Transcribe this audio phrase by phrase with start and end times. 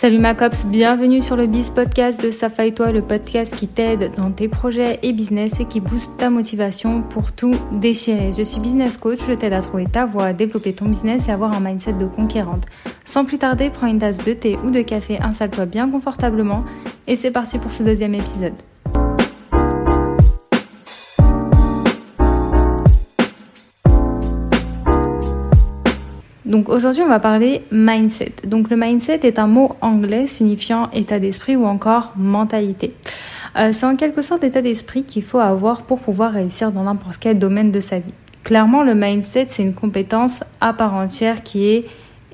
[0.00, 3.68] Salut ma cops, bienvenue sur le Biz Podcast de Safa et toi, le podcast qui
[3.68, 8.32] t'aide dans tes projets et business et qui booste ta motivation pour tout déchirer.
[8.32, 11.52] Je suis business coach, je t'aide à trouver ta voie, développer ton business et avoir
[11.52, 12.64] un mindset de conquérante.
[13.04, 16.64] Sans plus tarder, prends une tasse de thé ou de café, installe-toi bien confortablement
[17.06, 18.54] et c'est parti pour ce deuxième épisode.
[26.50, 28.32] Donc aujourd'hui, on va parler mindset.
[28.44, 32.92] Donc le mindset est un mot anglais signifiant état d'esprit ou encore mentalité.
[33.56, 37.18] Euh, c'est en quelque sorte l'état d'esprit qu'il faut avoir pour pouvoir réussir dans n'importe
[37.20, 38.12] quel domaine de sa vie.
[38.42, 41.84] Clairement, le mindset, c'est une compétence à part entière qui est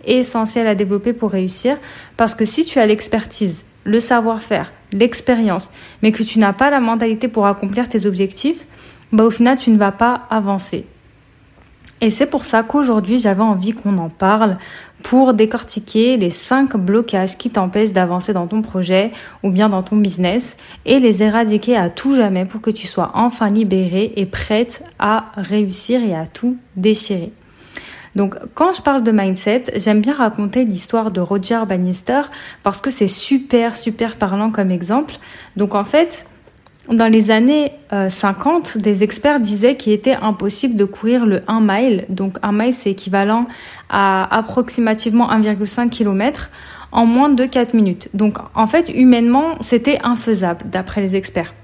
[0.07, 1.77] essentielle à développer pour réussir
[2.17, 5.71] parce que si tu as l'expertise, le savoir-faire, l'expérience,
[6.03, 8.67] mais que tu n'as pas la mentalité pour accomplir tes objectifs,
[9.13, 10.87] bah au final, tu ne vas pas avancer.
[12.01, 14.59] Et c'est pour ça qu'aujourd'hui, j'avais envie qu'on en parle
[15.03, 19.97] pour décortiquer les cinq blocages qui t'empêchent d'avancer dans ton projet ou bien dans ton
[19.97, 24.85] business et les éradiquer à tout jamais pour que tu sois enfin libérée et prête
[24.99, 27.33] à réussir et à tout déchirer.
[28.15, 32.23] Donc, quand je parle de mindset, j'aime bien raconter l'histoire de Roger Bannister
[32.63, 35.17] parce que c'est super, super parlant comme exemple.
[35.57, 36.27] Donc, en fait,
[36.89, 37.73] dans les années
[38.09, 42.05] 50, euh, des experts disaient qu'il était impossible de courir le 1 mile.
[42.09, 43.47] Donc 1 mile, c'est équivalent
[43.89, 46.51] à approximativement 1,5 km
[46.93, 48.09] en moins de 4 minutes.
[48.15, 51.55] Donc en fait, humainement, c'était infaisable d'après les experts.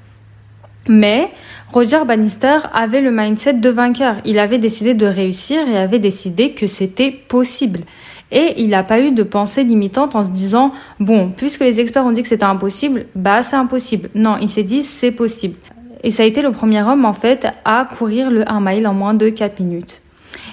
[0.88, 1.30] Mais
[1.72, 4.16] Roger Bannister avait le mindset de vainqueur.
[4.24, 7.80] Il avait décidé de réussir et avait décidé que c'était possible.
[8.32, 12.06] Et il n'a pas eu de pensée limitante en se disant, bon, puisque les experts
[12.06, 14.08] ont dit que c'était impossible, bah c'est impossible.
[14.14, 15.56] Non, il s'est dit, c'est possible.
[16.02, 18.94] Et ça a été le premier homme, en fait, à courir le 1 mile en
[18.94, 20.02] moins de 4 minutes.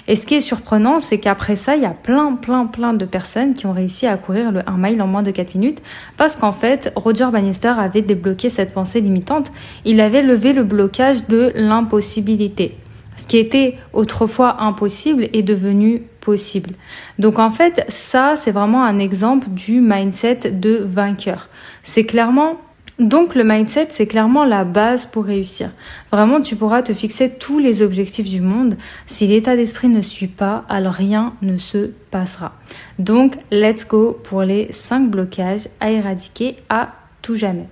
[0.06, 3.04] Et ce qui est surprenant, c'est qu'après ça, il y a plein, plein, plein de
[3.04, 5.82] personnes qui ont réussi à courir le 1 mile en moins de 4 minutes
[6.16, 9.50] parce qu'en fait, Roger Bannister avait débloqué cette pensée limitante.
[9.84, 12.76] Il avait levé le blocage de l'impossibilité.
[13.20, 16.70] Ce qui était autrefois impossible est devenu possible.
[17.18, 21.50] Donc en fait, ça, c'est vraiment un exemple du mindset de vainqueur.
[21.82, 22.56] C'est clairement
[22.98, 25.70] donc le mindset, c'est clairement la base pour réussir.
[26.10, 28.76] Vraiment, tu pourras te fixer tous les objectifs du monde.
[29.06, 32.52] Si l'état d'esprit ne suit pas, alors rien ne se passera.
[32.98, 37.68] Donc, let's go pour les 5 blocages à éradiquer à tout jamais.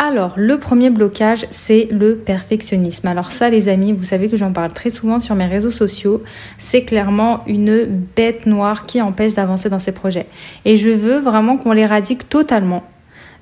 [0.00, 3.08] Alors, le premier blocage, c'est le perfectionnisme.
[3.08, 6.22] Alors ça, les amis, vous savez que j'en parle très souvent sur mes réseaux sociaux.
[6.56, 10.26] C'est clairement une bête noire qui empêche d'avancer dans ces projets.
[10.64, 12.84] Et je veux vraiment qu'on l'éradique totalement.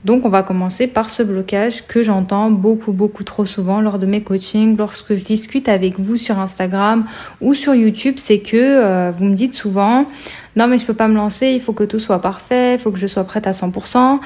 [0.07, 4.07] Donc, on va commencer par ce blocage que j'entends beaucoup, beaucoup trop souvent lors de
[4.07, 7.05] mes coachings, lorsque je discute avec vous sur Instagram
[7.43, 8.15] ou sur YouTube.
[8.17, 10.07] C'est que euh, vous me dites souvent,
[10.55, 12.93] non mais je peux pas me lancer, il faut que tout soit parfait, il faut
[12.93, 14.21] que je sois prête à 100%.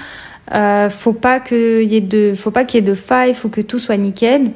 [0.52, 3.48] Euh, faut pas qu'il y ait de, faut pas qu'il y ait de failles, faut
[3.48, 4.52] que tout soit nickel.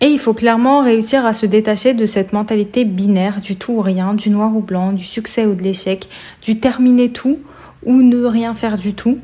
[0.00, 3.80] Et il faut clairement réussir à se détacher de cette mentalité binaire, du tout ou
[3.80, 6.08] rien, du noir ou blanc, du succès ou de l'échec,
[6.42, 7.38] du terminer tout
[7.84, 9.18] ou ne rien faire du tout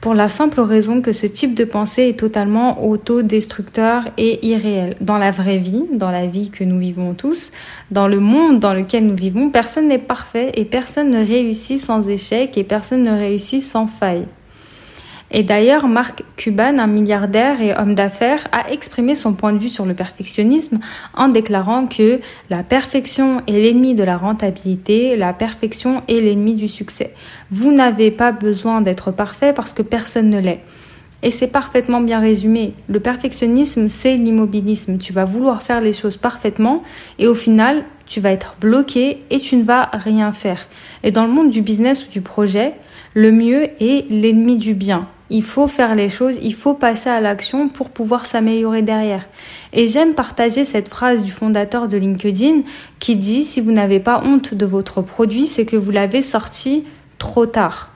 [0.00, 4.96] pour la simple raison que ce type de pensée est totalement autodestructeur et irréel.
[5.00, 7.50] Dans la vraie vie, dans la vie que nous vivons tous,
[7.90, 12.08] dans le monde dans lequel nous vivons, personne n'est parfait et personne ne réussit sans
[12.08, 14.26] échec et personne ne réussit sans faille.
[15.32, 19.68] Et d'ailleurs, Mark Cuban, un milliardaire et homme d'affaires, a exprimé son point de vue
[19.68, 20.80] sur le perfectionnisme
[21.14, 22.20] en déclarant que
[22.50, 27.14] la perfection est l'ennemi de la rentabilité, la perfection est l'ennemi du succès.
[27.50, 30.60] Vous n'avez pas besoin d'être parfait parce que personne ne l'est.
[31.22, 32.72] Et c'est parfaitement bien résumé.
[32.88, 34.98] Le perfectionnisme, c'est l'immobilisme.
[34.98, 36.82] Tu vas vouloir faire les choses parfaitement
[37.18, 40.66] et au final, tu vas être bloqué et tu ne vas rien faire.
[41.04, 42.72] Et dans le monde du business ou du projet,
[43.14, 45.06] le mieux est l'ennemi du bien.
[45.30, 49.26] Il faut faire les choses, il faut passer à l'action pour pouvoir s'améliorer derrière.
[49.72, 52.62] Et j'aime partager cette phrase du fondateur de LinkedIn
[52.98, 56.84] qui dit si vous n'avez pas honte de votre produit, c'est que vous l'avez sorti
[57.18, 57.92] trop tard.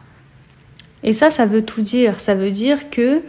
[1.03, 2.21] Et ça, ça veut tout dire.
[2.21, 3.23] Ça veut dire que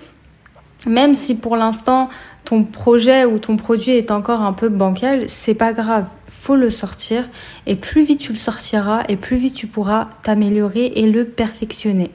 [0.85, 2.09] même si pour l'instant
[2.43, 6.05] ton projet ou ton produit est encore un peu bancal, c'est pas grave.
[6.27, 7.27] Faut le sortir
[7.65, 12.11] et plus vite tu le sortiras et plus vite tu pourras t'améliorer et le perfectionner.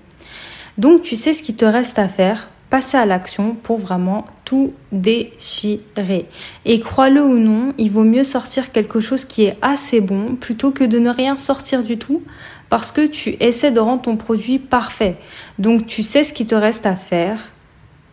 [0.80, 4.72] Donc tu sais ce qui te reste à faire, passer à l'action pour vraiment tout
[4.92, 6.24] déchirer.
[6.64, 10.70] Et crois-le ou non, il vaut mieux sortir quelque chose qui est assez bon plutôt
[10.70, 12.22] que de ne rien sortir du tout
[12.70, 15.18] parce que tu essaies de rendre ton produit parfait.
[15.58, 17.50] Donc tu sais ce qui te reste à faire,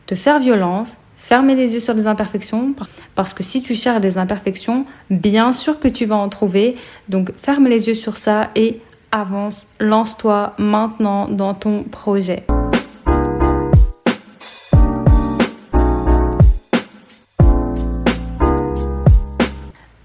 [0.05, 2.73] te faire violence, fermer les yeux sur les imperfections
[3.15, 6.75] parce que si tu cherches des imperfections, bien sûr que tu vas en trouver.
[7.07, 8.81] Donc ferme les yeux sur ça et
[9.13, 12.45] avance, lance-toi maintenant dans ton projet.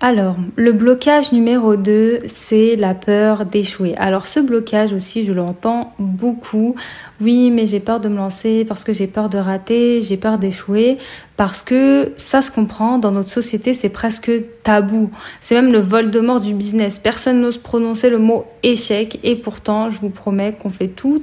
[0.04, 3.94] Alors, le blocage numéro 2, c'est la peur d'échouer.
[3.98, 6.74] Alors, ce blocage aussi, je l'entends beaucoup.
[7.20, 10.38] Oui, mais j'ai peur de me lancer parce que j'ai peur de rater, j'ai peur
[10.38, 10.98] d'échouer,
[11.36, 14.32] parce que ça se comprend, dans notre société, c'est presque
[14.64, 15.08] tabou.
[15.40, 16.98] C'est même le vol de mort du business.
[16.98, 21.22] Personne n'ose prononcer le mot échec, et pourtant, je vous promets qu'on fait tout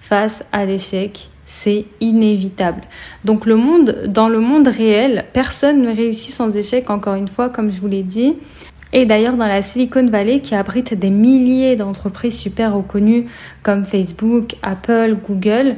[0.00, 2.82] face à l'échec c'est inévitable.
[3.24, 7.48] Donc le monde, dans le monde réel, personne ne réussit sans échec, encore une fois,
[7.48, 8.34] comme je vous l'ai dit.
[8.92, 13.24] Et d'ailleurs, dans la Silicon Valley, qui abrite des milliers d'entreprises super reconnues
[13.62, 15.76] comme Facebook, Apple, Google,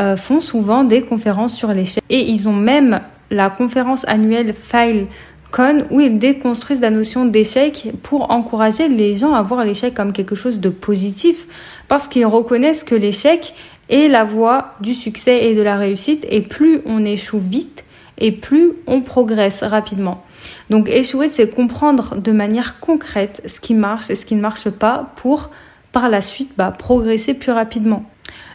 [0.00, 2.02] euh, font souvent des conférences sur l'échec.
[2.10, 3.00] Et ils ont même
[3.30, 9.42] la conférence annuelle FileCon où ils déconstruisent la notion d'échec pour encourager les gens à
[9.42, 11.46] voir l'échec comme quelque chose de positif
[11.86, 13.54] parce qu'ils reconnaissent que l'échec
[13.88, 16.26] et la voie du succès et de la réussite.
[16.30, 17.84] Et plus on échoue vite,
[18.18, 20.22] et plus on progresse rapidement.
[20.70, 24.70] Donc échouer, c'est comprendre de manière concrète ce qui marche et ce qui ne marche
[24.70, 25.50] pas pour
[25.92, 28.04] par la suite bah, progresser plus rapidement.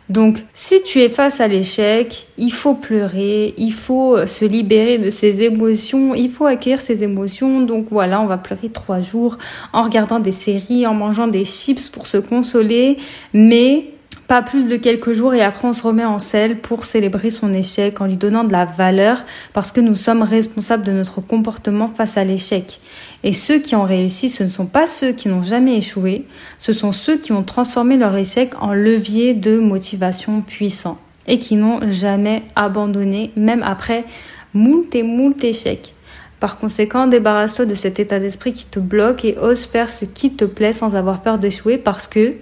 [0.09, 4.97] Donc si tu es face à l'échec, il faut pleurer, il faut euh, se libérer
[4.97, 7.61] de ses émotions, il faut accueillir ses émotions.
[7.61, 9.37] Donc voilà, on va pleurer trois jours
[9.71, 12.97] en regardant des séries, en mangeant des chips pour se consoler,
[13.33, 13.93] mais
[14.29, 17.51] pas plus de quelques jours et après on se remet en selle pour célébrer son
[17.51, 21.87] échec en lui donnant de la valeur parce que nous sommes responsables de notre comportement
[21.87, 22.79] face à l'échec.
[23.23, 26.27] Et ceux qui ont réussi, ce ne sont pas ceux qui n'ont jamais échoué,
[26.59, 31.55] ce sont ceux qui ont transformé leur échec en levier de motivation puissant et qui
[31.55, 34.05] n'ont jamais abandonné même après
[34.53, 35.95] moult et moult échecs.
[36.39, 40.33] Par conséquent, débarrasse-toi de cet état d'esprit qui te bloque et ose faire ce qui
[40.33, 42.35] te plaît sans avoir peur d'échouer parce que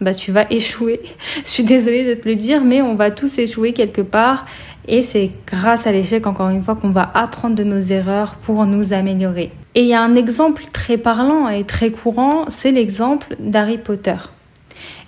[0.00, 1.00] bah tu vas échouer.
[1.44, 4.46] Je suis désolée de te le dire, mais on va tous échouer quelque part.
[4.86, 8.66] Et c'est grâce à l'échec, encore une fois, qu'on va apprendre de nos erreurs pour
[8.66, 9.50] nous améliorer.
[9.74, 14.16] Et il y a un exemple très parlant et très courant, c'est l'exemple d'Harry Potter.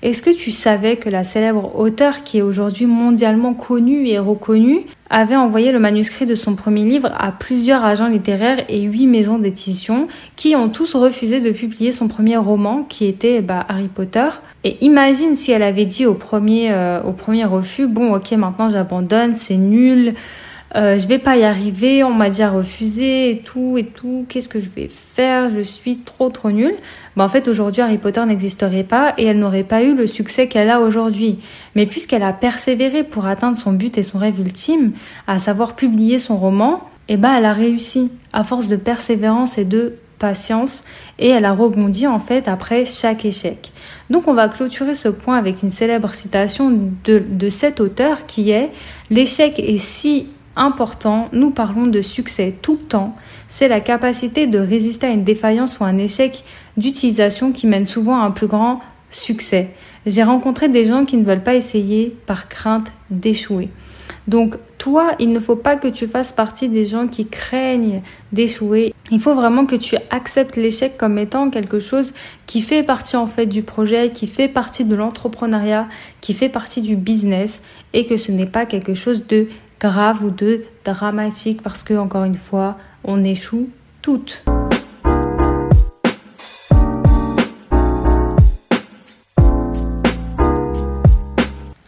[0.03, 4.87] Est-ce que tu savais que la célèbre auteure qui est aujourd'hui mondialement connue et reconnue
[5.09, 9.39] avait envoyé le manuscrit de son premier livre à plusieurs agents littéraires et huit maisons
[9.39, 14.29] d'édition qui ont tous refusé de publier son premier roman qui était bah, Harry Potter.
[14.65, 18.69] Et imagine si elle avait dit au premier, euh, au premier refus, bon ok maintenant
[18.69, 20.15] j'abandonne, c'est nul,
[20.77, 24.49] euh, je vais pas y arriver, on m'a déjà refusé et tout et tout, qu'est-ce
[24.49, 26.75] que je vais faire, je suis trop trop nulle.
[27.17, 30.49] Ben, en fait aujourd'hui Harry Potter n'existerait pas et elle n'aurait pas eu le succès
[30.49, 31.39] qu'elle a aujourd'hui.
[31.75, 34.93] Mais puisqu'elle a persévéré pour atteindre son but et son rêve ultime,
[35.27, 39.65] à savoir publier son roman, eh ben elle a réussi à force de persévérance et
[39.65, 40.85] de patience
[41.19, 43.73] et elle a rebondi en fait après chaque échec.
[44.11, 46.71] Donc on va clôturer ce point avec une célèbre citation
[47.05, 48.73] de, de cet auteur qui est
[49.09, 53.15] L'échec est si important, nous parlons de succès tout le temps,
[53.49, 56.45] c'est la capacité de résister à une défaillance ou un échec
[56.77, 58.81] d'utilisation qui mène souvent à un plus grand
[59.11, 59.71] succès.
[60.07, 63.69] J'ai rencontré des gens qui ne veulent pas essayer par crainte d'échouer.
[64.29, 68.93] Donc toi, il ne faut pas que tu fasses partie des gens qui craignent d'échouer.
[69.11, 72.13] Il faut vraiment que tu acceptes l'échec comme étant quelque chose
[72.47, 75.89] qui fait partie en fait du projet, qui fait partie de l'entrepreneuriat,
[76.21, 79.49] qui fait partie du business et que ce n'est pas quelque chose de
[79.81, 83.69] grave ou de dramatique parce que, encore une fois, on échoue
[84.03, 84.45] toutes.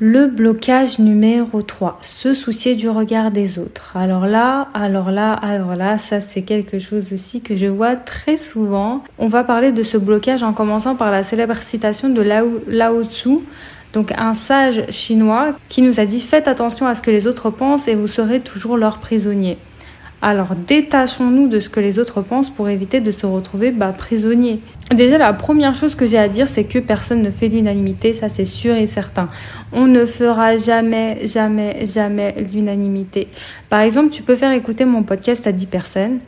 [0.00, 3.96] Le blocage numéro 3, se soucier du regard des autres.
[3.96, 8.36] Alors là, alors là, alors là, ça c'est quelque chose aussi que je vois très
[8.36, 9.02] souvent.
[9.18, 13.02] On va parler de ce blocage en commençant par la célèbre citation de Lao, Lao
[13.06, 13.38] Tzu
[13.92, 17.50] donc un sage chinois qui nous a dit faites attention à ce que les autres
[17.50, 19.58] pensent et vous serez toujours leur prisonnier.
[20.20, 24.58] Alors détachons-nous de ce que les autres pensent pour éviter de se retrouver bah, prisonniers.
[24.90, 28.28] Déjà la première chose que j'ai à dire c'est que personne ne fait l'unanimité, ça
[28.28, 29.28] c'est sûr et certain.
[29.72, 33.28] On ne fera jamais, jamais, jamais l'unanimité.
[33.68, 36.18] Par exemple, tu peux faire écouter mon podcast à 10 personnes.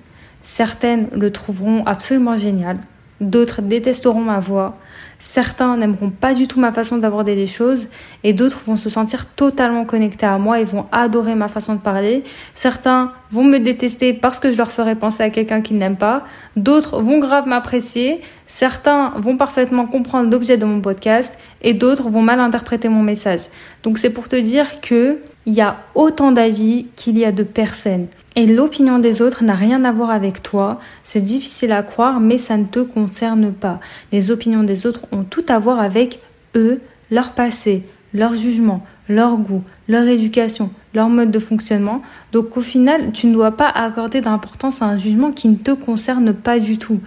[0.43, 2.79] Certaines le trouveront absolument génial,
[3.21, 4.79] d'autres détesteront ma voix,
[5.21, 7.89] Certains n'aimeront pas du tout ma façon d'aborder les choses
[8.25, 11.81] et d'autres vont se sentir totalement connectés à moi et vont adorer ma façon de
[11.81, 12.25] parler.
[12.55, 16.25] Certains vont me détester parce que je leur ferai penser à quelqu'un qu'ils n'aiment pas.
[16.57, 18.23] D'autres vont grave m'apprécier.
[18.47, 23.43] Certains vont parfaitement comprendre l'objet de mon podcast et d'autres vont mal interpréter mon message.
[23.83, 25.19] Donc c'est pour te dire que
[25.51, 28.07] il y a autant d'avis qu'il y a de personnes.
[28.37, 30.79] Et l'opinion des autres n'a rien à voir avec toi.
[31.03, 33.81] C'est difficile à croire, mais ça ne te concerne pas.
[34.13, 36.21] Les opinions des autres ont tout à voir avec
[36.55, 36.81] eux,
[37.11, 37.83] leur passé,
[38.15, 42.01] leur jugement, leur goût, leur éducation, leur mode de fonctionnement.
[42.31, 45.73] Donc au final, tu ne dois pas accorder d'importance à un jugement qui ne te
[45.73, 47.01] concerne pas du tout.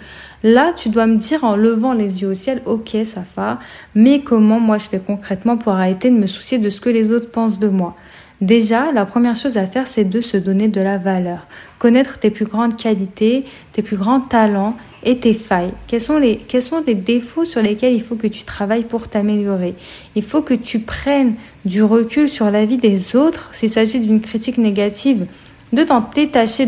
[0.44, 3.60] Là, tu dois me dire en levant les yeux au ciel, ok, ça va,
[3.96, 7.14] mais comment moi je fais concrètement pour arrêter de me soucier de ce que les
[7.14, 7.96] autres pensent de moi?
[8.44, 11.48] Déjà, la première chose à faire, c'est de se donner de la valeur.
[11.80, 15.72] Connaître tes plus grandes qualités, tes plus grands talents et tes failles.
[15.88, 19.08] Quels sont les, quels sont les défauts sur lesquels il faut que tu travailles pour
[19.08, 19.76] t'améliorer?
[20.16, 24.20] Il faut que tu prennes du recul sur la vie des autres s'il s'agit d'une
[24.20, 25.26] critique négative,
[25.72, 26.68] de t'en détacher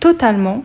[0.00, 0.62] totalement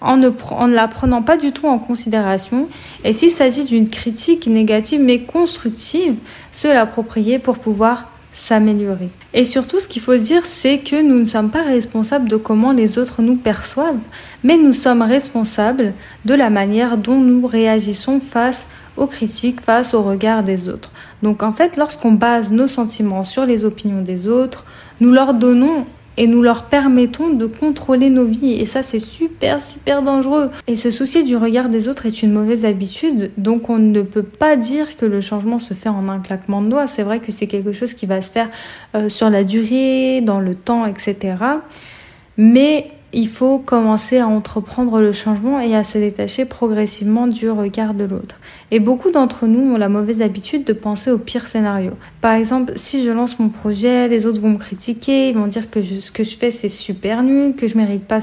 [0.00, 2.68] en ne, en ne la prenant pas du tout en considération.
[3.02, 6.14] Et s'il s'agit d'une critique négative mais constructive,
[6.52, 9.08] se l'approprier pour pouvoir s'améliorer.
[9.32, 12.72] Et surtout, ce qu'il faut dire, c'est que nous ne sommes pas responsables de comment
[12.72, 14.02] les autres nous perçoivent,
[14.44, 15.94] mais nous sommes responsables
[16.26, 20.92] de la manière dont nous réagissons face aux critiques, face au regard des autres.
[21.22, 24.66] Donc en fait, lorsqu'on base nos sentiments sur les opinions des autres,
[25.00, 25.86] nous leur donnons
[26.16, 28.52] et nous leur permettons de contrôler nos vies.
[28.52, 30.50] Et ça, c'est super, super dangereux.
[30.66, 33.30] Et se soucier du regard des autres est une mauvaise habitude.
[33.36, 36.68] Donc, on ne peut pas dire que le changement se fait en un claquement de
[36.68, 36.86] doigts.
[36.86, 38.48] C'est vrai que c'est quelque chose qui va se faire
[38.94, 41.36] euh, sur la durée, dans le temps, etc.
[42.36, 47.94] Mais il faut commencer à entreprendre le changement et à se détacher progressivement du regard
[47.94, 48.38] de l'autre.
[48.70, 51.92] Et beaucoup d'entre nous ont la mauvaise habitude de penser au pire scénario.
[52.20, 55.70] Par exemple, si je lance mon projet, les autres vont me critiquer, ils vont dire
[55.70, 58.18] que ce que je fais c'est super nul, que je mérite pas,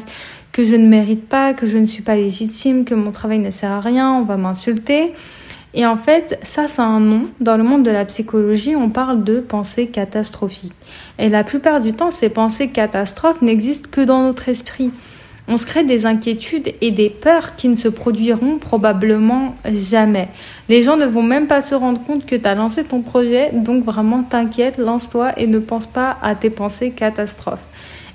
[0.52, 3.50] que je ne mérite pas, que je ne suis pas légitime, que mon travail ne
[3.52, 5.14] sert à rien, on va m'insulter.
[5.76, 7.24] Et en fait, ça, c'est un nom.
[7.40, 10.74] Dans le monde de la psychologie, on parle de pensée catastrophique.
[11.18, 14.92] Et la plupart du temps, ces pensées catastrophes n'existent que dans notre esprit.
[15.48, 20.30] On se crée des inquiétudes et des peurs qui ne se produiront probablement jamais.
[20.70, 23.52] Les gens ne vont même pas se rendre compte que tu as lancé ton projet,
[23.52, 27.66] donc vraiment t'inquiète, lance-toi et ne pense pas à tes pensées catastrophes.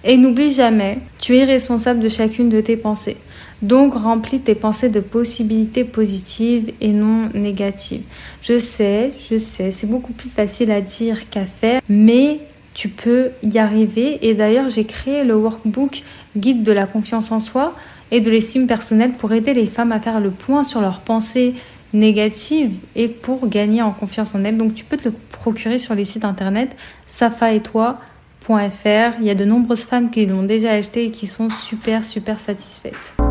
[0.05, 3.19] Et n'oublie jamais, tu es responsable de chacune de tes pensées.
[3.63, 8.03] Donc remplis tes pensées de possibilités positives et non négatives.
[8.41, 12.41] Je sais, je sais, c'est beaucoup plus facile à dire qu'à faire, mais
[12.75, 14.19] tu peux y arriver.
[14.29, 16.03] Et d'ailleurs, j'ai créé le workbook
[16.37, 17.75] guide de la confiance en soi
[18.11, 21.55] et de l'estime personnelle pour aider les femmes à faire le point sur leurs pensées
[21.93, 24.57] négatives et pour gagner en confiance en elles.
[24.57, 27.99] Donc tu peux te le procurer sur les sites internet safa et toi
[28.51, 32.41] il y a de nombreuses femmes qui l'ont déjà acheté et qui sont super super
[32.41, 33.28] satisfaites.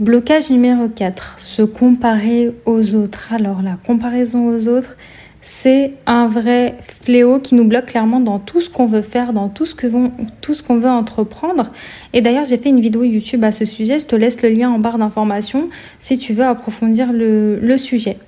[0.00, 3.32] Blocage numéro 4, se comparer aux autres.
[3.32, 4.96] Alors la comparaison aux autres,
[5.40, 9.48] c'est un vrai fléau qui nous bloque clairement dans tout ce qu'on veut faire, dans
[9.48, 11.72] tout ce qu'on veut entreprendre.
[12.12, 13.98] Et d'ailleurs, j'ai fait une vidéo YouTube à ce sujet.
[13.98, 18.18] Je te laisse le lien en barre d'information si tu veux approfondir le sujet.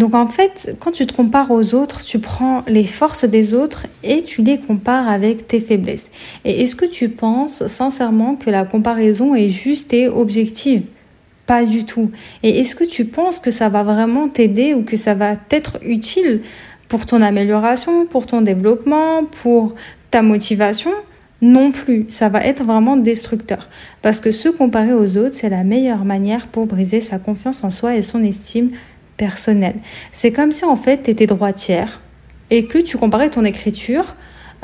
[0.00, 3.86] Donc en fait, quand tu te compares aux autres, tu prends les forces des autres
[4.02, 6.10] et tu les compares avec tes faiblesses.
[6.46, 10.84] Et est-ce que tu penses sincèrement que la comparaison est juste et objective?
[11.44, 12.10] Pas du tout.
[12.42, 15.78] Et est-ce que tu penses que ça va vraiment t'aider ou que ça va être
[15.84, 16.40] utile
[16.88, 19.74] pour ton amélioration, pour ton développement, pour
[20.10, 20.92] ta motivation?
[21.42, 23.68] Non plus, ça va être vraiment destructeur.
[24.00, 27.70] Parce que se comparer aux autres, c'est la meilleure manière pour briser sa confiance en
[27.70, 28.70] soi et son estime
[30.12, 32.00] C'est comme si en fait tu étais droitière
[32.50, 34.16] et que tu comparais ton écriture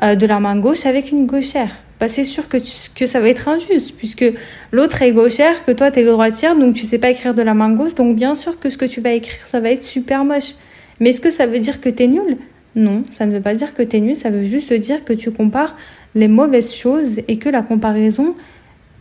[0.02, 2.58] euh, de la main gauche avec une gauchère bah, c'est sûr que,
[2.94, 4.24] que ça va être injuste, puisque
[4.70, 7.54] l'autre est gauchère, que toi, tu es droitière, donc tu sais pas écrire de la
[7.54, 10.24] main gauche, donc bien sûr que ce que tu vas écrire, ça va être super
[10.24, 10.54] moche.
[11.00, 12.36] Mais est-ce que ça veut dire que tu es nul
[12.74, 15.14] Non, ça ne veut pas dire que tu es nul, ça veut juste dire que
[15.14, 15.74] tu compares
[16.14, 18.34] les mauvaises choses et que la comparaison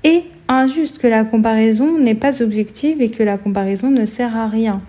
[0.04, 4.48] est injuste, que la comparaison n'est pas objective et que la comparaison ne sert à
[4.48, 4.82] rien.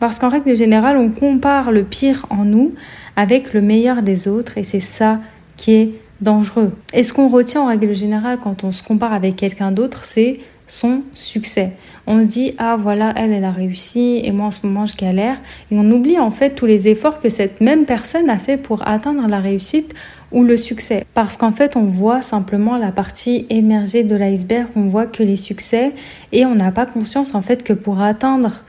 [0.00, 2.74] Parce qu'en règle générale, on compare le pire en nous
[3.16, 5.20] avec le meilleur des autres et c'est ça
[5.56, 5.90] qui est
[6.22, 6.72] dangereux.
[6.94, 10.40] Et ce qu'on retient en règle générale quand on se compare avec quelqu'un d'autre, c'est
[10.66, 11.72] son succès.
[12.06, 14.96] On se dit ah voilà elle elle a réussi et moi en ce moment je
[14.96, 15.36] galère
[15.70, 18.86] et on oublie en fait tous les efforts que cette même personne a fait pour
[18.86, 19.94] atteindre la réussite
[20.30, 24.82] ou le succès parce qu'en fait on voit simplement la partie émergée de l'iceberg, on
[24.82, 25.92] voit que les succès
[26.30, 28.62] et on n'a pas conscience en fait que pour atteindre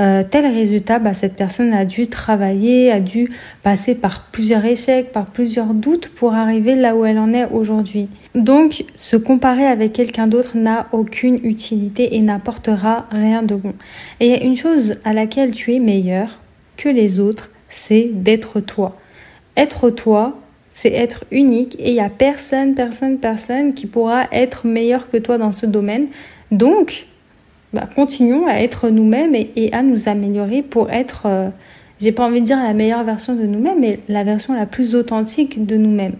[0.00, 3.30] euh, tel résultat, bah, cette personne a dû travailler, a dû
[3.62, 8.08] passer par plusieurs échecs, par plusieurs doutes pour arriver là où elle en est aujourd'hui.
[8.34, 13.74] Donc, se comparer avec quelqu'un d'autre n'a aucune utilité et n'apportera rien de bon.
[14.18, 16.40] Et il y a une chose à laquelle tu es meilleur
[16.76, 18.96] que les autres, c'est d'être toi.
[19.56, 20.36] Être toi,
[20.70, 25.18] c'est être unique et il y a personne, personne, personne qui pourra être meilleur que
[25.18, 26.08] toi dans ce domaine.
[26.50, 27.06] Donc,
[27.74, 31.48] bah, continuons à être nous-mêmes et, à nous améliorer pour être, euh,
[31.98, 34.94] j'ai pas envie de dire la meilleure version de nous-mêmes, mais la version la plus
[34.94, 36.16] authentique de nous-mêmes.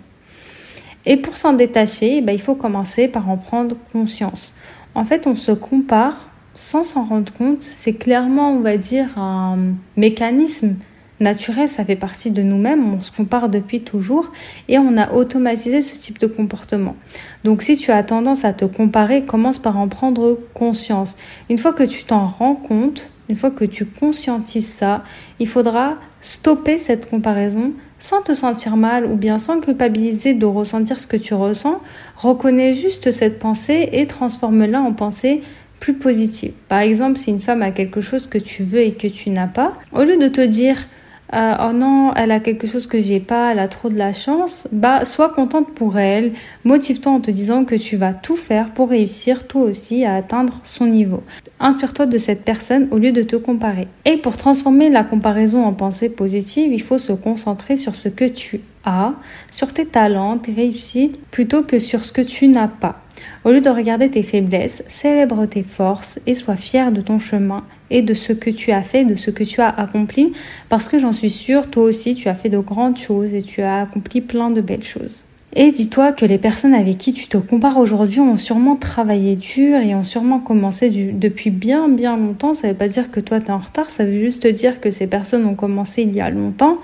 [1.07, 4.53] Et pour s'en détacher, bah, il faut commencer par en prendre conscience.
[4.95, 7.63] En fait, on se compare sans s'en rendre compte.
[7.63, 9.59] C'est clairement, on va dire, un
[9.97, 10.77] mécanisme
[11.21, 14.33] naturel, ça fait partie de nous-mêmes, on se compare depuis toujours
[14.69, 16.97] et on a automatisé ce type de comportement.
[17.45, 21.17] Donc si tu as tendance à te comparer, commence par en prendre conscience.
[21.49, 25.05] Une fois que tu t'en rends compte, une fois que tu conscientises ça,
[25.39, 31.01] il faudra stopper cette comparaison sans te sentir mal ou bien sans culpabiliser de ressentir
[31.01, 31.81] ce que tu ressens.
[32.17, 35.43] Reconnais juste cette pensée et transforme-la en pensée
[35.81, 36.53] plus positive.
[36.69, 39.47] Par exemple, si une femme a quelque chose que tu veux et que tu n'as
[39.47, 40.87] pas, au lieu de te dire
[41.33, 44.13] euh, oh non, elle a quelque chose que j'ai pas, elle a trop de la
[44.13, 46.33] chance, bah sois contente pour elle,
[46.65, 50.61] motive-toi en te disant que tu vas tout faire pour réussir toi aussi à atteindre
[50.63, 51.23] son niveau.
[51.61, 53.89] Inspire-toi de cette personne au lieu de te comparer.
[54.05, 58.27] Et pour transformer la comparaison en pensée positive, il faut se concentrer sur ce que
[58.27, 59.15] tu as,
[59.51, 63.01] sur tes talents, tes réussites, plutôt que sur ce que tu n'as pas.
[63.45, 67.65] Au lieu de regarder tes faiblesses, célèbre tes forces et sois fier de ton chemin
[67.91, 70.33] et de ce que tu as fait, de ce que tu as accompli,
[70.69, 73.63] parce que j'en suis sûre, toi aussi, tu as fait de grandes choses et tu
[73.63, 75.25] as accompli plein de belles choses.
[75.57, 79.79] Et dis-toi que les personnes avec qui tu te compares aujourd'hui ont sûrement travaillé dur
[79.79, 82.55] et ont sûrement commencé depuis bien bien longtemps.
[82.55, 84.81] Ça ne veut pas dire que toi tu es en retard, ça veut juste dire
[84.81, 86.79] que ces personnes ont commencé il y a longtemps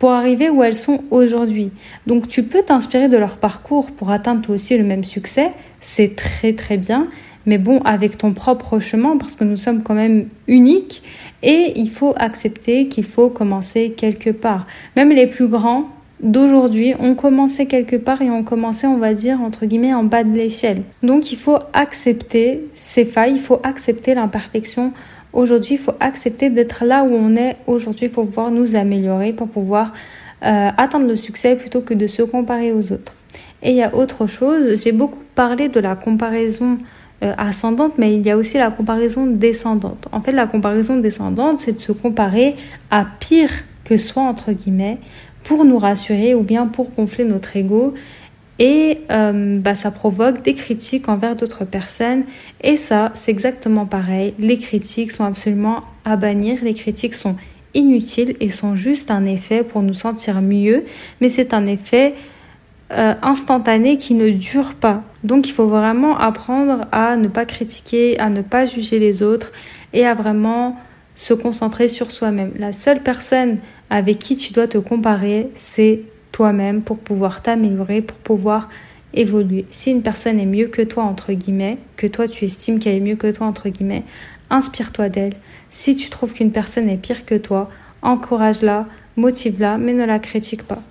[0.00, 1.70] pour arriver où elles sont aujourd'hui.
[2.08, 6.16] Donc tu peux t'inspirer de leur parcours pour atteindre toi aussi le même succès, c'est
[6.16, 7.06] très très bien,
[7.46, 11.02] mais bon, avec ton propre chemin, parce que nous sommes quand même uniques,
[11.42, 14.66] et il faut accepter qu'il faut commencer quelque part.
[14.96, 15.88] Même les plus grands
[16.20, 20.24] d'aujourd'hui ont commencé quelque part et ont commencé, on va dire, entre guillemets, en bas
[20.24, 20.82] de l'échelle.
[21.02, 24.92] Donc il faut accepter ces failles, il faut accepter l'imperfection.
[25.32, 29.48] Aujourd'hui, il faut accepter d'être là où on est aujourd'hui pour pouvoir nous améliorer, pour
[29.48, 29.92] pouvoir
[30.42, 33.12] euh, atteindre le succès plutôt que de se comparer aux autres.
[33.62, 36.78] Et il y a autre chose, j'ai beaucoup parlé de la comparaison
[37.22, 40.08] ascendante, mais il y a aussi la comparaison descendante.
[40.12, 42.54] En fait, la comparaison descendante, c'est de se comparer
[42.90, 43.50] à pire
[43.84, 44.98] que soi, entre guillemets,
[45.44, 47.94] pour nous rassurer ou bien pour gonfler notre ego.
[48.58, 52.24] Et euh, bah, ça provoque des critiques envers d'autres personnes.
[52.62, 54.34] Et ça, c'est exactement pareil.
[54.38, 56.58] Les critiques sont absolument à bannir.
[56.62, 57.36] Les critiques sont
[57.74, 60.84] inutiles et sont juste un effet pour nous sentir mieux.
[61.20, 62.14] Mais c'est un effet
[62.92, 65.02] euh, instantané qui ne dure pas.
[65.24, 69.50] Donc il faut vraiment apprendre à ne pas critiquer, à ne pas juger les autres
[69.92, 70.76] et à vraiment
[71.16, 72.52] se concentrer sur soi-même.
[72.58, 73.58] La seule personne
[73.90, 78.68] avec qui tu dois te comparer, c'est toi-même pour pouvoir t'améliorer, pour pouvoir
[79.14, 79.64] évoluer.
[79.70, 83.00] Si une personne est mieux que toi, entre guillemets, que toi tu estimes qu'elle est
[83.00, 84.04] mieux que toi, entre guillemets,
[84.50, 85.34] inspire-toi d'elle.
[85.70, 87.68] Si tu trouves qu'une personne est pire que toi,
[88.02, 90.82] encourage-la, motive-la, mais ne la critique pas.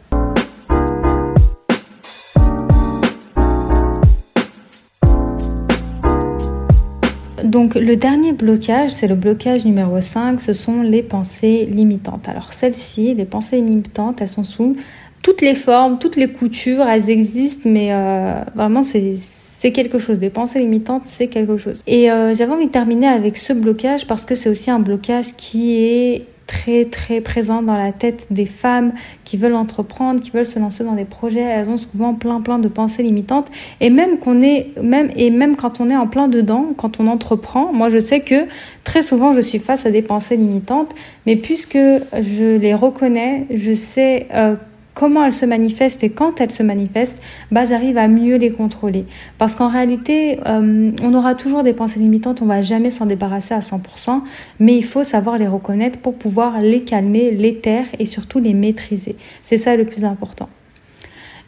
[7.55, 12.27] Donc le dernier blocage, c'est le blocage numéro 5, ce sont les pensées limitantes.
[12.27, 14.75] Alors celles-ci, les pensées limitantes, elles sont sous
[15.23, 20.19] toutes les formes, toutes les coutures, elles existent, mais euh, vraiment c'est quelque chose.
[20.19, 21.81] Les pensées limitantes, c'est quelque chose.
[21.87, 25.27] Et euh, j'avais envie de terminer avec ce blocage parce que c'est aussi un blocage
[25.37, 30.45] qui est très très présent dans la tête des femmes qui veulent entreprendre, qui veulent
[30.45, 31.41] se lancer dans des projets.
[31.41, 33.47] Elles ont souvent plein plein de pensées limitantes.
[33.81, 37.07] Et même qu'on est même et même quand on est en plein dedans, quand on
[37.07, 38.45] entreprend, moi je sais que
[38.83, 40.93] très souvent je suis face à des pensées limitantes,
[41.25, 44.55] mais puisque je les reconnais, je sais euh,
[44.95, 49.05] comment elles se manifestent et quand elles se manifestent, bah, j'arrive à mieux les contrôler.
[49.37, 53.53] Parce qu'en réalité, euh, on aura toujours des pensées limitantes, on va jamais s'en débarrasser
[53.53, 54.23] à 100%,
[54.59, 58.53] mais il faut savoir les reconnaître pour pouvoir les calmer, les taire et surtout les
[58.53, 59.17] maîtriser.
[59.43, 60.49] C'est ça le plus important.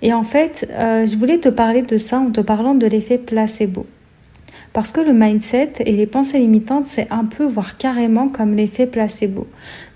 [0.03, 3.17] Et en fait, euh, je voulais te parler de ça en te parlant de l'effet
[3.17, 3.87] placebo.
[4.73, 8.85] Parce que le mindset et les pensées limitantes, c'est un peu, voire carrément comme l'effet
[8.85, 9.47] placebo.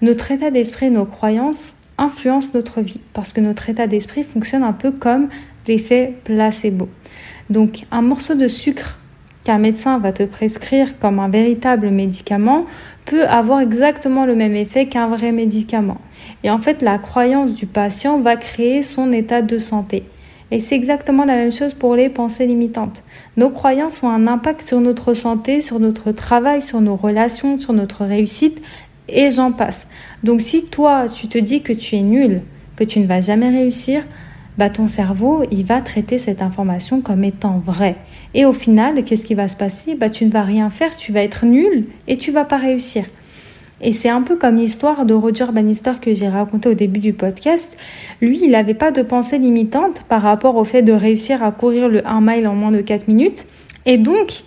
[0.01, 4.73] Notre état d'esprit, nos croyances influence notre vie parce que notre état d'esprit fonctionne un
[4.73, 5.29] peu comme
[5.67, 6.89] l'effet placebo.
[7.49, 8.97] Donc un morceau de sucre
[9.43, 12.65] qu'un médecin va te prescrire comme un véritable médicament
[13.05, 15.97] peut avoir exactement le même effet qu'un vrai médicament.
[16.43, 20.03] Et en fait, la croyance du patient va créer son état de santé.
[20.51, 23.03] Et c'est exactement la même chose pour les pensées limitantes.
[23.37, 27.71] Nos croyances ont un impact sur notre santé, sur notre travail, sur nos relations, sur
[27.73, 28.61] notre réussite,
[29.13, 29.87] et j'en passe.
[30.23, 32.41] Donc si toi, tu te dis que tu es nul,
[32.75, 34.03] que tu ne vas jamais réussir,
[34.57, 37.95] bah ton cerveau, il va traiter cette information comme étant vraie.
[38.33, 39.95] Et au final, qu'est-ce qui va se passer?
[39.95, 43.05] Bah tu ne vas rien faire, tu vas être nul et tu vas pas réussir.
[43.83, 47.13] Et c'est un peu comme l'histoire de Roger Bannister que j'ai raconté au début du
[47.13, 47.75] podcast.
[48.21, 51.89] Lui, il n'avait pas de pensée limitante par rapport au fait de réussir à courir
[51.89, 53.47] le 1 mile en moins de 4 minutes.
[53.87, 54.43] Et donc,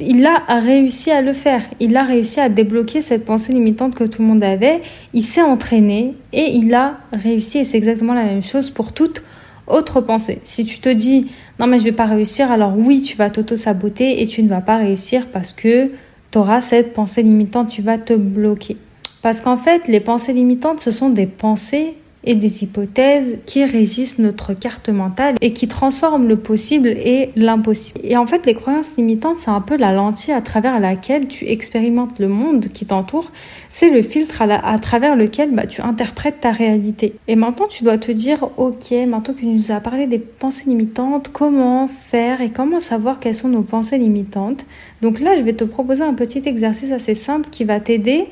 [0.00, 1.62] il a réussi à le faire.
[1.80, 4.82] Il a réussi à débloquer cette pensée limitante que tout le monde avait.
[5.14, 7.58] Il s'est entraîné et il a réussi.
[7.58, 9.22] Et c'est exactement la même chose pour toute
[9.66, 10.40] autre pensée.
[10.44, 14.22] Si tu te dis non mais je vais pas réussir, alors oui, tu vas t'auto-saboter
[14.22, 15.90] et tu ne vas pas réussir parce que
[16.30, 18.76] tu auras cette pensée limitante, tu vas te bloquer.
[19.22, 24.18] Parce qu'en fait, les pensées limitantes, ce sont des pensées et des hypothèses qui régissent
[24.18, 28.00] notre carte mentale et qui transforment le possible et l'impossible.
[28.02, 31.46] Et en fait, les croyances limitantes, c'est un peu la lentille à travers laquelle tu
[31.46, 33.30] expérimentes le monde qui t'entoure.
[33.70, 37.14] C'est le filtre à, travers lequel bah, tu interprètes ta réalité.
[37.28, 40.64] Et maintenant, tu dois te dire, ok, maintenant que tu nous as parlé des pensées
[40.66, 44.66] limitantes, comment faire et comment savoir quelles sont nos pensées limitantes?
[45.02, 48.26] Donc là, je vais te proposer un petit exercice assez simple qui va t'aider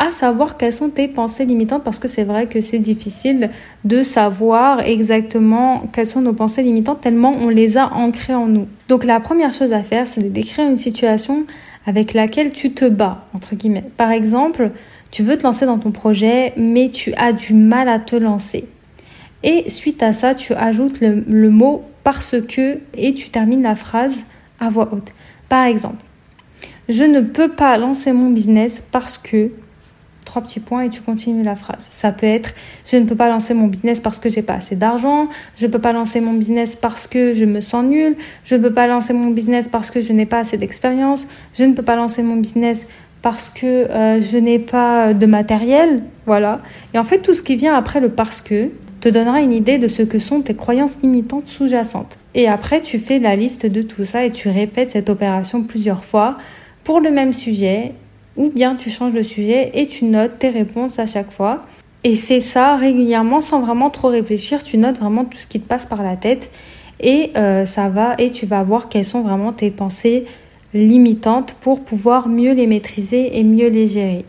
[0.00, 3.50] à savoir quelles sont tes pensées limitantes parce que c'est vrai que c'est difficile
[3.84, 8.66] de savoir exactement quelles sont nos pensées limitantes tellement on les a ancrées en nous.
[8.88, 11.44] Donc la première chose à faire, c'est de décrire une situation
[11.84, 13.84] avec laquelle tu te bats, entre guillemets.
[13.98, 14.70] Par exemple,
[15.10, 18.64] tu veux te lancer dans ton projet, mais tu as du mal à te lancer.
[19.42, 23.76] Et suite à ça, tu ajoutes le, le mot parce que et tu termines la
[23.76, 24.24] phrase
[24.60, 25.12] à voix haute.
[25.50, 26.02] Par exemple,
[26.88, 29.50] je ne peux pas lancer mon business parce que
[30.30, 31.84] trois petits points et tu continues la phrase.
[31.90, 32.54] Ça peut être
[32.86, 35.80] je ne peux pas lancer mon business parce que j'ai pas assez d'argent, je peux
[35.80, 38.14] pas lancer mon business parce que je me sens nul,
[38.44, 41.72] je peux pas lancer mon business parce que je n'ai pas assez d'expérience, je ne
[41.72, 42.86] peux pas lancer mon business
[43.22, 46.60] parce que euh, je n'ai pas de matériel, voilà.
[46.94, 49.78] Et en fait, tout ce qui vient après le parce que te donnera une idée
[49.78, 52.18] de ce que sont tes croyances limitantes sous-jacentes.
[52.34, 56.04] Et après, tu fais la liste de tout ça et tu répètes cette opération plusieurs
[56.04, 56.38] fois
[56.84, 57.94] pour le même sujet
[58.40, 61.60] ou bien tu changes de sujet et tu notes tes réponses à chaque fois.
[62.04, 64.64] Et fais ça régulièrement sans vraiment trop réfléchir.
[64.64, 66.50] Tu notes vraiment tout ce qui te passe par la tête
[67.00, 70.24] et euh, ça va et tu vas voir quelles sont vraiment tes pensées
[70.72, 74.24] limitantes pour pouvoir mieux les maîtriser et mieux les gérer.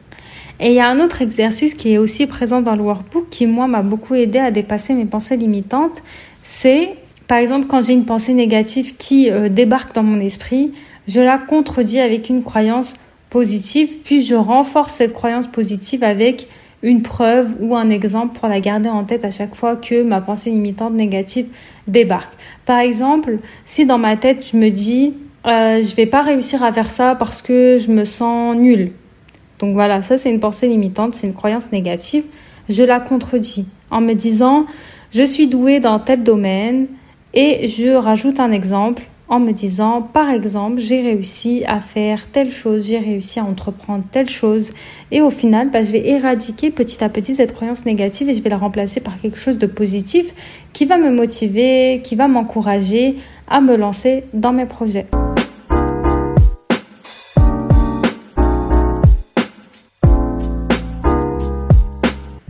[0.59, 3.47] Et il y a un autre exercice qui est aussi présent dans le workbook qui
[3.47, 6.03] moi m'a beaucoup aidé à dépasser mes pensées limitantes.
[6.43, 6.89] C'est
[7.27, 10.73] par exemple quand j'ai une pensée négative qui euh, débarque dans mon esprit,
[11.07, 12.95] je la contredis avec une croyance
[13.31, 16.47] positive, puis je renforce cette croyance positive avec
[16.83, 20.19] une preuve ou un exemple pour la garder en tête à chaque fois que ma
[20.19, 21.47] pensée limitante négative
[21.87, 22.33] débarque.
[22.65, 25.13] Par exemple, si dans ma tête je me dis
[25.47, 28.91] euh, je vais pas réussir à faire ça parce que je me sens nulle.
[29.59, 32.25] Donc voilà, ça c'est une pensée limitante, c'est une croyance négative.
[32.67, 34.65] Je la contredis en me disant
[35.13, 36.87] je suis douée dans tel domaine
[37.33, 42.51] et je rajoute un exemple en me disant, par exemple, j'ai réussi à faire telle
[42.51, 44.73] chose, j'ai réussi à entreprendre telle chose.
[45.09, 48.41] Et au final, bah, je vais éradiquer petit à petit cette croyance négative et je
[48.41, 50.35] vais la remplacer par quelque chose de positif
[50.73, 53.15] qui va me motiver, qui va m'encourager
[53.47, 55.07] à me lancer dans mes projets.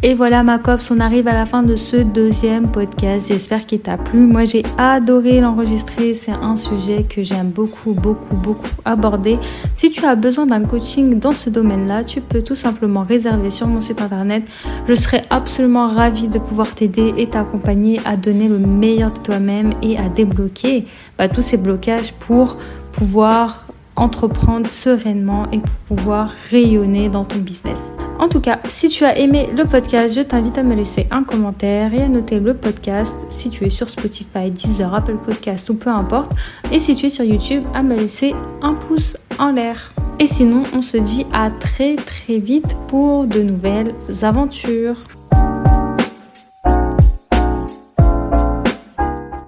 [0.04, 3.28] Et voilà ma copse, on arrive à la fin de ce deuxième podcast.
[3.28, 4.22] J'espère qu'il t'a plu.
[4.22, 6.16] Moi j'ai adoré l'enregistrer.
[6.16, 9.38] C'est un sujet que j'aime beaucoup, beaucoup, beaucoup aborder.
[9.76, 13.68] Si tu as besoin d'un coaching dans ce domaine-là, tu peux tout simplement réserver sur
[13.68, 14.44] mon site internet.
[14.88, 19.74] Je serai absolument ravie de pouvoir t'aider et t'accompagner à donner le meilleur de toi-même
[19.84, 20.86] et à débloquer
[21.20, 22.58] bah, tous ces blocages pour
[22.92, 27.94] pouvoir entreprendre sereinement et pour pouvoir rayonner dans ton business.
[28.20, 31.24] En tout cas, si tu as aimé le podcast, je t'invite à me laisser un
[31.24, 35.76] commentaire et à noter le podcast si tu es sur Spotify, Deezer, Apple Podcast ou
[35.76, 36.32] peu importe.
[36.72, 39.92] Et si tu es sur YouTube, à me laisser un pouce en l'air.
[40.20, 44.98] Et sinon, on se dit à très très vite pour de nouvelles aventures.